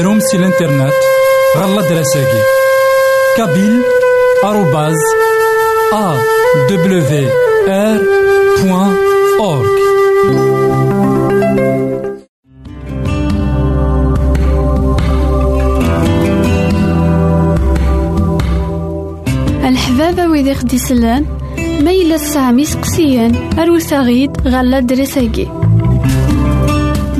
[0.00, 0.92] غديرهم سي الانترنت
[1.56, 2.42] غالا دراساكي
[3.36, 3.82] كابيل
[4.44, 4.96] آروباز
[5.92, 6.16] أ
[6.70, 7.28] دبليو
[7.68, 8.00] آر
[8.62, 8.96] بوان
[9.40, 9.80] أورك
[19.64, 21.26] الحبابة ويدي خدي سلان
[22.16, 23.34] سامي سقسيان
[24.02, 25.59] غيد غالا دراساكي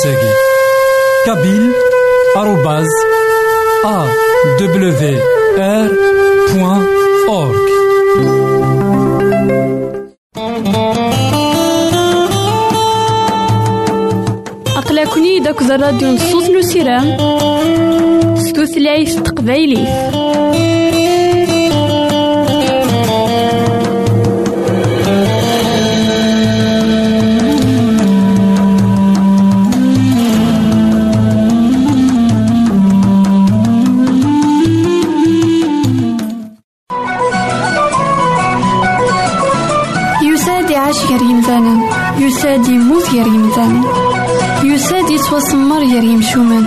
[0.00, 0.32] ɣer l'adresse-agi
[1.26, 1.64] kabil
[2.40, 2.90] arobaz
[3.84, 4.20] awr.org
[14.76, 17.16] أقلكني داك الراديو نصوص نسيرام
[18.36, 20.79] ستوثلايف تقبايليف يساد
[45.30, 46.64] يتوسمر غير يمشومان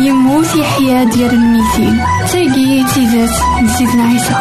[0.00, 1.96] يموت يحيا ديال الميتين
[2.32, 3.30] تاقي تيزات
[3.62, 4.34] نسيتنا عيسى.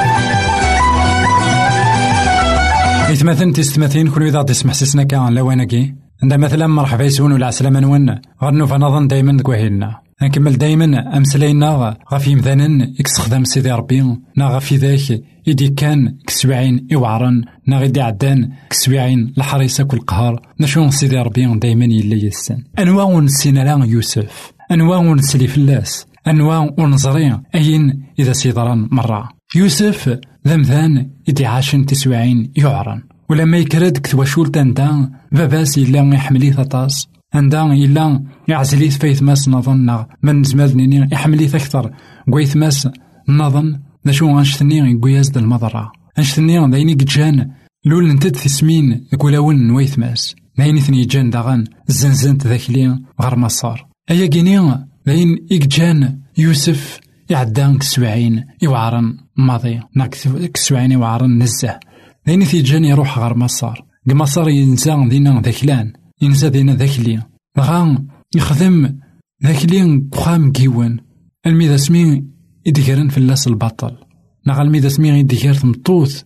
[3.13, 5.93] إثمثن تستمثين كل إذا تسمح سسنا كان لوانكي
[6.23, 8.21] عند مثلا مرحبا يسون ولا عسلامة نون.
[8.43, 14.01] غنو فنظن دايما كواهيلنا نكمل دايما أمسلينا غفي مثلا يكسخدم سيدي ربي
[14.37, 21.17] نا ذاك إدي كان كسبعين إوعرن نا غيدي عدان كسبعين الحريصة كل قهر نشون سيدي
[21.17, 22.63] ربي دايما يلا يسن.
[22.79, 31.09] أنواع ونسينا لا يوسف أنواع ونسلي فلاس أنواع ونزري أين إذا سيدران مرة؟ يوسف ذمذان
[31.29, 38.97] إدي عاشن تسوعين يعرن ولما يكرد كتواشول تندا باباس إلا يحمليه ثطاس عندها إلا يعزليث
[38.97, 41.91] فايث ماس نظن من زمال نيني يحمليث أكثر
[42.31, 42.89] قويث ماس
[43.29, 47.51] نظن ذا شو غنشتني قوياز دا المضرة غنشتني دايني قجان
[47.85, 54.25] لول نتد في سمين كولاون نويث ماس ثني جان داغن زنزنت ذاكلي غير مصار أيا
[54.25, 56.99] كيني داين إكجان يوسف
[57.29, 60.15] يعدان كسبعين يوعرن ماضي ناك
[60.53, 61.79] كسبعين يوعرن نزه
[62.25, 67.21] دايني في جان يروح غير مصار قمصار ينسى دينا ذاكلان ينسى دينا ذاكلي
[67.59, 68.95] غا يخدم
[69.43, 70.99] ذاكلي قخام كيوان.
[71.45, 72.23] الميدا سمي
[72.65, 73.97] يديكرن في اللاس البطل.
[74.45, 76.23] نا الميدا سمي يديكر تمطوث.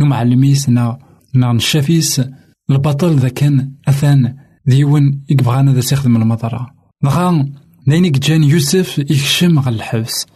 [0.00, 0.98] نو معلميس نا
[1.34, 2.22] نا نشافيس.
[2.70, 4.36] البطل ذا كان أثان
[4.66, 6.74] ديون يقبغانا ذا سيخدم المطرة
[7.06, 7.52] غا
[7.88, 10.26] نيني جان يوسف يكشم غا الحبس.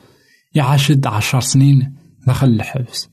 [0.54, 1.94] يعاشد عشر سنين
[2.26, 3.08] داخل الحبس.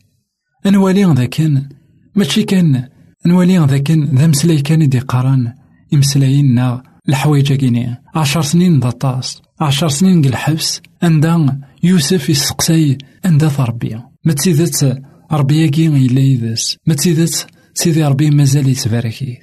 [0.65, 1.69] أنوالي ذا كان
[2.15, 2.89] ماشي كان
[3.25, 5.53] نوالي ذا كان ذا مسلاي كان يدي قران
[5.93, 7.97] يمسلايين نا الحوايج كيني.
[8.15, 9.41] عشر سنين ذا طاس.
[9.61, 13.99] عشر سنين قل الحبس عند يوسف يسقسي عند ربي.
[14.25, 15.01] ما تسيدت
[15.31, 19.37] ربي كي إلا يدس ما تسيدت سيدي ربي مازال يتباركي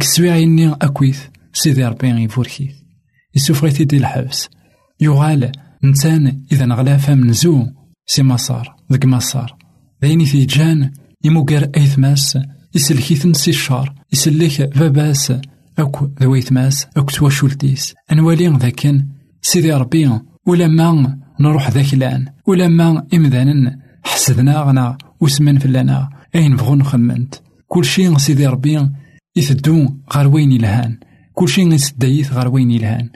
[0.00, 1.20] كسويعيني أكويث
[1.52, 2.70] سيدي ربي يفوركي
[3.34, 4.48] يسوفغيتي دي الحبس
[5.00, 5.52] يغال
[5.84, 7.66] نتان إذا نغلا فم نزو.
[8.06, 9.56] سي مسار ذك مسار
[10.04, 10.92] ذيني في جان.
[11.24, 12.38] يموكر أيثماس
[12.74, 13.94] يسلكيثن سي الشار.
[14.12, 15.32] يسلك باباس
[15.82, 19.06] أكو ذويثماس أكو تواشولتيس أنوالي ذاكن
[19.42, 20.10] سيدي ربي
[20.46, 26.08] ولما نروح ذاك الآن ولما إمذانا حسدنا غنا وسمن فلانا.
[26.34, 27.34] أين بغو نخمنت
[27.68, 28.88] كل شيء سيدي ربي
[29.36, 30.98] يثدو غير وين يلهان.
[31.34, 33.08] كل شيء يسدايث غير وين يلهان.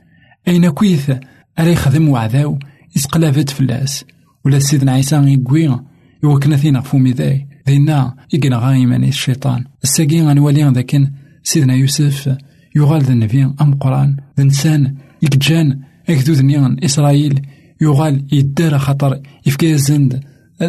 [0.48, 1.10] أين كويث
[1.58, 2.58] أرا يخدم وعذاو
[2.96, 4.04] يسقلافت فلاس.
[4.44, 5.80] ولا سيدنا عيسى يقوي
[6.24, 7.46] يوكنا ثينا فومي ذاي.
[7.68, 9.64] ذينا يقنا غايما الشيطان.
[9.84, 11.10] الساقي غنولي ذاكن
[11.42, 12.36] سيدنا يوسف
[12.76, 17.42] يغال ذا النبي أم قرآن ذا إنسان يكجان أكدود نيان إسرائيل
[17.80, 20.20] يغال يدار خطر يفكي زند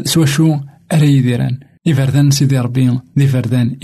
[0.04, 0.58] سوا شو
[0.94, 1.60] أرا يديران.
[1.88, 3.76] إفردان سيدي ربي ذي فردان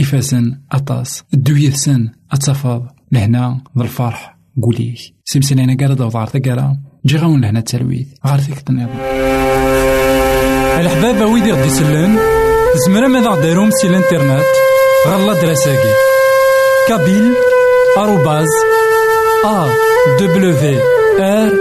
[0.72, 7.42] أطاس الدوية سن أتصفاض لهنا ذا الفرح قولي سمسنا أنا قارد وضعر تقارا جي غاون
[7.42, 8.89] لهنا التلويث غار ثيك تنظم
[10.80, 12.18] الحبابة ويدي غدي سلان
[12.86, 14.44] زمرا ماذا غديرهم سي الانترنت
[15.08, 15.94] غالا دراساكي.
[16.88, 17.34] كابيل
[17.97, 18.47] آروباز
[19.45, 19.67] أ
[20.19, 20.79] دبليو
[21.19, 21.51] آر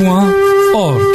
[0.00, 0.32] بوان
[0.74, 1.06] أورك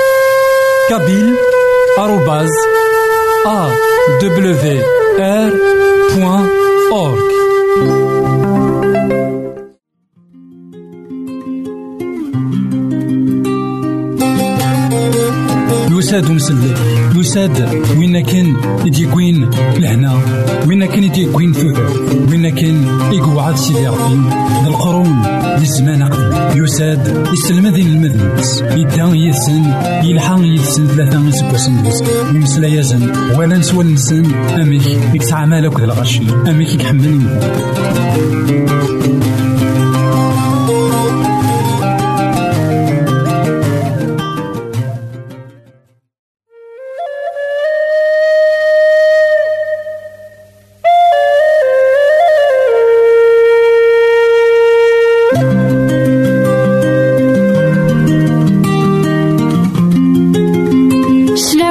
[0.89, 1.37] كابيل
[6.17, 6.49] بوان
[6.93, 7.37] اورك
[15.91, 16.75] يساد مسلي
[17.15, 18.57] يساد وين كان
[18.87, 20.21] يديكوين لهنا؟
[20.69, 21.79] وين كان يديكوين ثوث
[22.31, 24.31] وين كان يقعد سيدي ربي؟
[24.67, 25.36] القرون.
[25.67, 26.63] للزمان قبل.
[26.63, 29.65] يساد يسلم ذي المذنبس يدا يسن
[30.05, 31.75] يلحق يسن ثلاثة يسبوسن
[32.35, 33.13] يمسلا يزن.
[33.39, 36.23] ولا نسوى نسن أميك يكسع مالك ذا الغشي.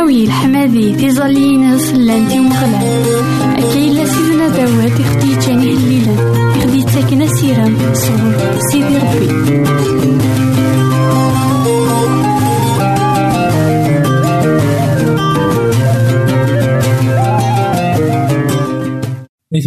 [0.05, 0.93] أميك يحملني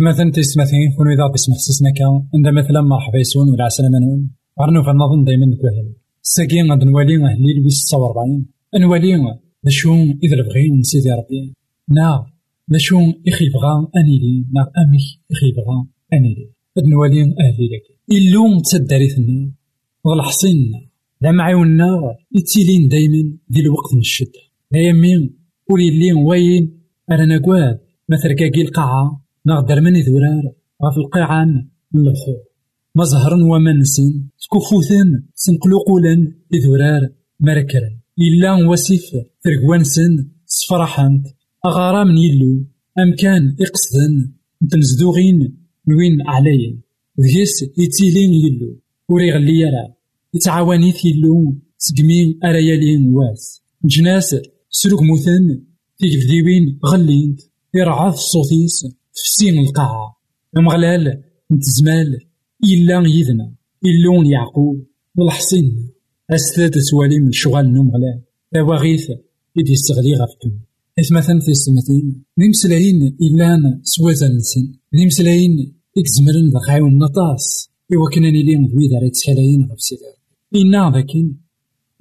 [0.00, 4.30] مثلا تيستماثين كون إذا بسمح سسنا كان عند مثلا مرحبا يسون ولا عسلامة نون.
[4.60, 10.82] غرنو فنظن دايما نكوهل ساكين غاد نوالي أهلي لويس تصا وربعين نوالي نشو إذا البغي
[10.82, 11.54] سيدي ربي.
[11.88, 12.26] نا
[12.70, 12.96] نشو
[13.28, 14.98] إخي بغا أنيلي نا أمي
[15.32, 17.98] إخي بغا أنيلي هاد نوالي أهلي لك.
[18.12, 19.52] إلو تداريثنا
[20.04, 20.80] والحصيننا
[21.22, 24.40] لا معاونا يتيلين دايما دي الوقت من الشدة.
[24.72, 25.36] لا يمين
[25.70, 27.80] ولي اللي وين؟ أنا نقواد.
[28.08, 30.42] مثل كاكي القاعة نغدر من ذورار
[30.84, 32.42] غف القيعان من البحور
[32.94, 36.32] مزهرا وما نسن سكوفوثن سنقلوقولا
[36.64, 37.08] ذورار
[37.40, 39.02] مركرا إلا وسيف
[39.42, 41.26] ترقوانسن سفرحانت
[41.66, 42.64] أغارا من يلو
[42.98, 45.56] أمكان إقصدن نتنزدوغين
[45.88, 46.78] نوين عليا
[47.20, 49.94] ذيس يتيلين يلو وري غلي يرى
[50.34, 53.62] يتعاونيت يلو سقمين أريالين واس.
[53.84, 54.36] جناس
[54.70, 55.62] سلوك موثن
[55.98, 57.40] تيجفديوين غلينت
[57.74, 60.16] يرعاف صوتيس تفسين القاعة
[60.56, 62.18] أمغلال نتزمال
[62.64, 63.54] إلا يذنا
[63.84, 65.97] إلون يعقوب والحصين أستاذ
[66.90, 68.22] سوالي من شغال نمغلال
[68.56, 69.10] أواغيث
[69.58, 70.60] إدي استغلي غفتون
[70.98, 72.24] إثمثلا في السمتين.
[72.38, 79.80] نمسلاين إلا سوازا نسن نمسلاين إكزمرن ذا نطاس إوا كنا نيلين ذوي داري تسحلاين غف
[79.80, 80.16] سيدار
[80.54, 81.34] إنا ذاكن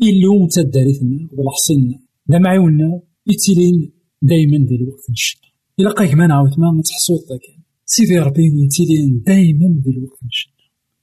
[0.02, 5.40] إلو تداريثنا والحصين لا معيونا يتيلين دايما ذي الوقت نشد.
[5.80, 7.42] إلا قاك ما نعاود ما تحصوط ذاك
[7.86, 10.58] سيدي ربي يتيلين دايما بالوقت نشد.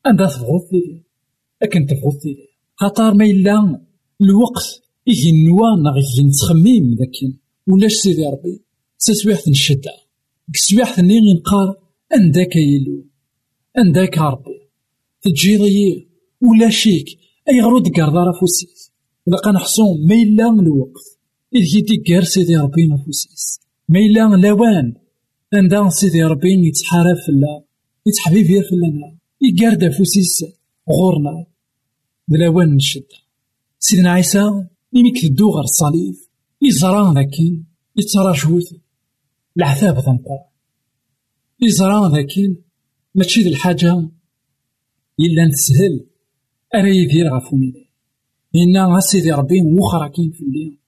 [0.06, 1.02] أنت تبغض لي.
[1.62, 2.53] أكن تبغض لي.
[2.76, 3.80] خاطر ما إلا
[4.20, 7.34] الوقت إيه النوا نغ نتخميم ذاك
[7.66, 8.62] ولاش سيدي ربي
[8.98, 9.92] تسويحة نشدة
[10.52, 11.76] كسويحة ني نقار
[12.16, 13.06] أنداك يلو
[13.78, 14.60] أنداك ربي
[15.22, 16.08] تجيضي
[16.42, 17.06] ولا شيك
[17.48, 18.92] أي غرود قردار فوسيس
[19.28, 21.18] إلا قنحصون ما إلا الوقت
[21.54, 24.94] إذ يدي سيدي ربي نفوسيس ما إلا لوان
[25.54, 27.64] عندها سيدي ربي يتحارب فلا
[28.06, 30.44] يتحبيب في فلانا يقارد فوسيس
[30.90, 31.53] غورنا
[32.28, 33.06] بلاوان نشد.
[33.78, 36.14] سيدنا عيسى ميميك تدو غير الصليب
[36.62, 38.74] يزرى ذاكين يترى جوث
[39.56, 40.38] العذاب ضمقو
[41.60, 42.62] يزرى ذاكين
[43.14, 44.10] ماشي ذي الحاجة.
[45.20, 46.06] إلا نتسهل
[46.74, 47.90] أرا يدير غفو ميدي
[48.56, 50.78] إنا سيدي ربي وخرا كاين في الليل.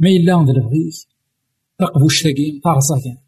[0.00, 1.04] ما إلا ذا البغيث
[1.78, 3.20] تقبوش تاقي طارصة كانت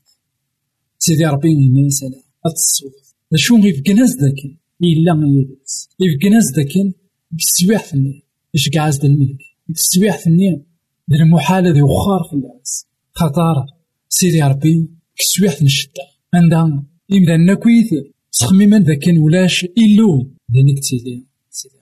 [0.99, 2.93] سيدي ربي يمين سلام أتصوت
[3.35, 6.93] شو غيف كناز داكن إلا يدس غيف كناز داكن
[7.33, 10.63] بسواح ثني إش قاعز دا الملك بسواح ثني
[11.09, 12.87] دا المحالة ذي وخار في الناس.
[13.13, 13.67] خطار
[14.09, 16.03] سيدي ربي كسواح نشدة
[16.35, 17.91] عندها إمدا نكويث
[18.33, 20.31] تخميما ذاكن ولاش إلو.
[20.53, 21.75] ذي نكتيلي سيدي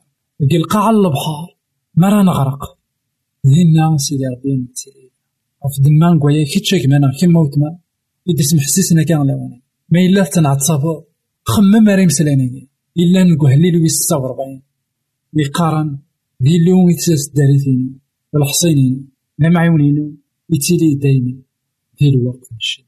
[0.43, 1.57] ربي القاع البحار
[1.95, 2.79] مرا نغرق
[3.47, 5.11] ذينا سيدي ربي نكتيلي
[5.75, 7.79] في دمان كوايا كيتشا كمانا كيما وتما
[8.29, 11.05] إدي سمح سيسنا كان لوانا ما إلا تنعتصابو
[11.45, 14.63] خمم راه يمسلاني إلا نقول هليل ويس ستة وربعين
[15.35, 15.99] يقارن
[16.43, 17.99] ذي اللون يتساس داريتينو
[18.33, 19.05] والحصينينو
[19.38, 20.16] لا معيونينو
[20.51, 21.35] يتيلي دايما
[21.97, 22.87] في الوقت من الشدة.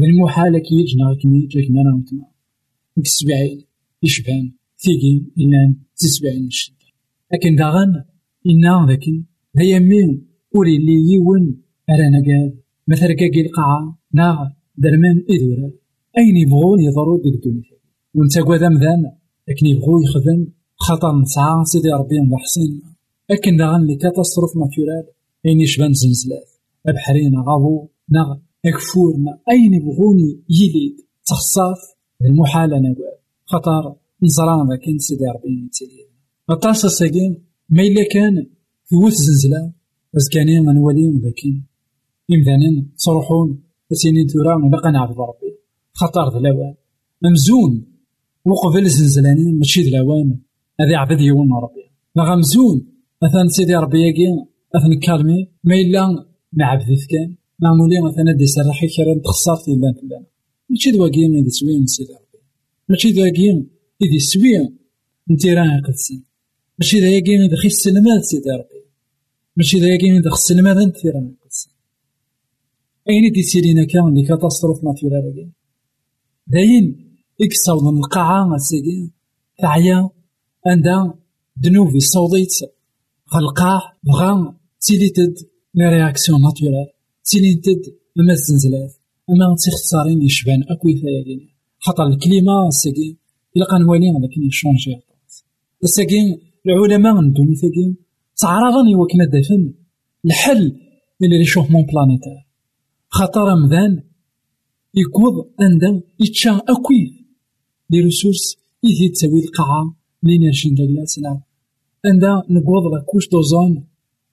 [0.00, 2.26] المحال كي يجنا كمي جاك مانا وتما
[2.98, 3.64] نكسبعين
[4.02, 6.86] يشبان ثيقين إلا تسبعين الشدة
[7.32, 8.04] لكن داغن
[8.46, 9.24] إنا ذاكن
[9.56, 14.36] هيا مين وري اللي يون أرانا قاد مثلا كاكي القاعة ناغ
[14.76, 15.70] درمان إذورا
[16.18, 17.78] أين يبغون يضروا ديك الدنيا؟
[18.14, 19.12] ونتا قواد مذان
[19.48, 20.46] لكن يبغو يخدم
[20.78, 22.80] خطر نسعى سيدي ربي محسن.
[23.30, 25.06] لكن داغن لي كاتاستروف ناتورال.
[25.46, 26.48] أين يشبان زنزلات.
[26.86, 30.96] أبحرين غاضو ناغ أكفورنا أين يبغوني يليد.
[31.26, 31.78] تخصاف
[32.24, 32.94] المحال أنا
[33.46, 36.08] خطر نزران ذاك سيدي ربي يتلي
[36.50, 38.46] أطاس الساقين ما إلا كان
[38.90, 39.72] ثوث زنزلة.
[40.14, 41.66] بس كان نولي ذاكين
[42.32, 43.62] إمثالا صروحون
[43.92, 45.58] سيني تورا باقا نعبد ربي
[45.92, 46.74] خطر ذا
[47.22, 47.84] ممزون
[48.44, 50.02] وقبل زنزلاني ماشي ذا
[50.80, 51.90] هذا عبد يوم ربي.
[52.16, 52.86] لا مزون
[53.22, 54.26] مثلا سيدي ربي ياكي
[54.76, 60.24] أثن كالمي ما إلا نعبد كان معمولي مثلا دي سرحي كرا تخسرت إلا فلان
[60.70, 62.38] ماشي دواكي إذا سوي من سيدي ربي.
[62.88, 63.50] ماشي دواكي
[64.02, 64.78] إذا سوي
[65.30, 66.22] نتي راه قدسن
[66.78, 68.80] ماشي داياكي إذا خيس السلمات سيدي ربي.
[69.56, 71.70] ماشي داياكي إذا خيس السلمات نتي راه قدسن
[73.10, 75.50] أين دي سيرينا كان لي كاتاستروف ناتورال
[76.46, 79.12] داين إكساو من القاعة الساقين
[79.62, 80.10] تعيا
[80.68, 81.14] عندها
[81.56, 82.54] دنوفي صوضيت
[83.34, 85.34] غلقاع بغا تيليتد
[85.74, 86.88] لي رياكسيون ناتورال
[87.24, 87.82] تيليتد
[88.20, 88.92] أما الزنزلات
[89.30, 91.40] أما تيختارين يشبان أكوي ثايا
[91.78, 93.16] خاطر الكليما الساقين
[93.56, 95.00] إلا كان والي لكن يشونجي
[95.84, 97.96] الساقين العلماء ندوني ثاقين
[98.36, 99.74] تعرضني وكنا دافن
[100.26, 100.76] الحل
[101.20, 102.46] للريشوفمون بلانيتار
[103.08, 104.02] خاطر مذان
[104.94, 107.26] يكوض عندها يتشا أكوي.
[107.90, 111.40] لي ريسورس إذي تساوي القاعة لينيرجي نداكلاس لا
[112.04, 113.84] عندها نقوض لا كوش دوزون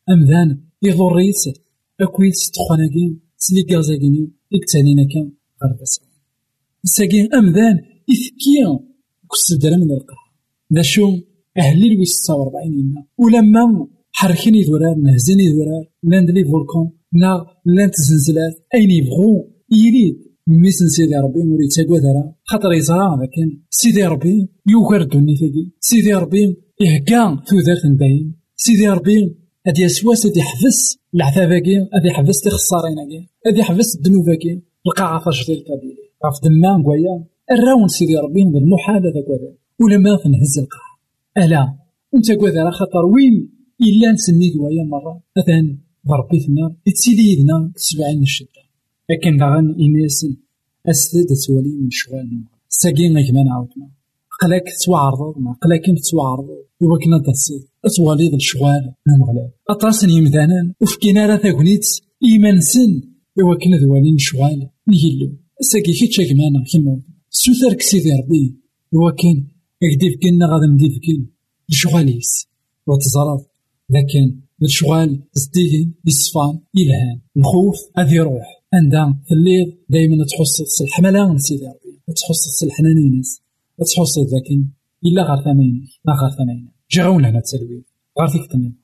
[0.10, 1.43] أمذان يضريت
[2.02, 5.32] أكوي ستخوناكي سلي غازاكيني إكتانينا كان
[5.63, 6.02] غربسا
[6.84, 7.76] ساكين أمذان
[8.13, 8.80] إثكيا
[9.32, 10.26] كس درا من القاعة
[10.71, 11.06] دا شو
[11.58, 18.91] أهلي الويس ستة وربعين ولما حركني ذورار نهزني ذورار لاندلي فولكون نا لانت زنزلات أين
[18.91, 25.36] يبغو يريد ميسن سيدي ربي موري تاقوا دارا خاطر يزرع لكن سيدي ربي يوكر الدنيا
[25.36, 29.36] ثقي سيدي ربي يهكا ثوذات باين سيدي ربي
[29.68, 36.36] هادي يسواس هادي يحبس العذاباكي هادي يحبس تخساريناكي هادي يحبس الذنوباكي القاعة تجديد كبير عرف
[36.44, 40.96] دما كوايا الراون سيدي ربي من المحال هذاك ولما تنهز القاعة.
[41.38, 41.78] ألا
[42.16, 43.50] أنت كواذا خاطر وين؟
[43.82, 45.22] إلا نسني كوايا مرة.
[45.38, 45.78] مثلا
[46.08, 48.64] ضربي ثنا تسيدي يدنا سبعين الشدة.
[49.10, 50.36] لكن داغن إنيسن
[50.89, 53.89] أسد تولي من شغال ساقين غيك ما نعاودنا.
[54.41, 55.54] قلاك توعرض ما.
[55.63, 56.48] قلاك توعرض
[56.82, 61.86] وكنا تصيد أتواليد الشغال نمغلال أطرسن يمدانا وفكينا راه تاكونيت
[62.24, 63.02] إيمانسن
[63.39, 67.02] إوا كنا ذوالين شغال نيلو ساقي كي تشاك معنا كيما.
[67.30, 68.56] سوثر كسيدي ربي.
[68.96, 69.48] إوا كان
[69.82, 71.26] يكديف كنا غادي نديف كن
[71.70, 72.48] لشغاليس
[72.88, 73.52] وتزرط
[73.89, 81.38] لكن الشغال زديدين يصفان يلهان الخوف غادي يروح عندها في الليل دايما تحس الحملة من
[81.38, 81.86] سيدي ربي.
[82.08, 83.42] تحس الحنان ناس
[83.78, 84.66] تحس لكن
[85.06, 87.84] إلا غير ثمانين لا غير ثمانين جي غون هنا تسلوي
[88.20, 88.76] غير فيك تمام.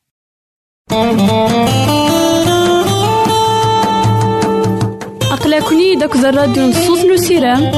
[5.31, 7.71] أقلكني داك الراديو نصوص نو سيرام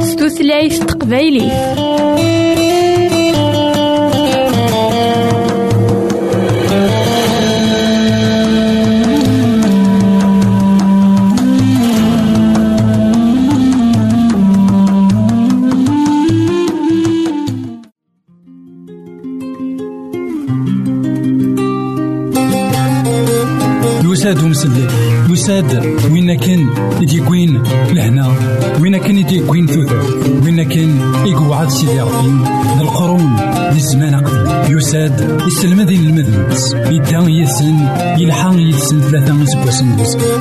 [0.00, 1.50] ستوثلايف تقبايلي
[24.30, 24.86] يساد ومسلي
[25.30, 26.68] يساد وين كان
[27.00, 27.62] يديكوين
[27.92, 28.32] لهنا؟
[28.80, 30.02] وين كان يديكوين ثوثر
[30.44, 32.28] وين كان يقعد سيدي ربي؟
[32.80, 33.36] القرون
[33.72, 37.88] للزمان قدم يساد يسلم ذي المذنبس يدا يسن
[38.18, 39.88] يلحق يسن ثلاثة سبوسن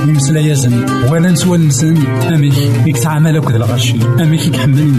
[0.08, 0.86] يمسلا يزن.
[1.12, 1.98] ولا نسوى نسن
[2.34, 4.94] أميك يكتعامل أكد الغشي أميك يكحمل.